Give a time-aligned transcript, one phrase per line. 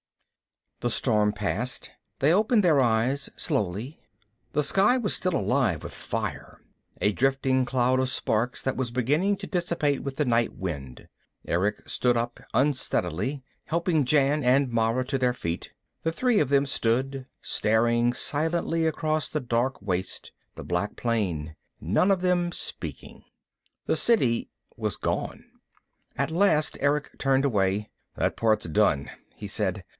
[0.79, 1.91] The storm passed.
[2.17, 3.99] They opened their eyes slowly.
[4.53, 6.59] The sky was still alive with fire,
[6.99, 11.07] a drifting cloud of sparks that was beginning to dissipate with the night wind.
[11.47, 15.71] Erick stood up unsteadily, helping Jan and Mara to their feet.
[16.01, 22.09] The three of them stood, staring silently across the dark waste, the black plain, none
[22.09, 23.23] of them speaking.
[23.85, 25.45] The City was gone.
[26.17, 27.91] At last Erick turned away.
[28.15, 29.83] "That part's done," he said.